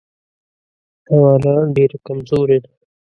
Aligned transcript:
حواله 1.09 1.55
ډېره 1.75 1.97
کمزورې 2.05 2.57
ده. 2.63 2.71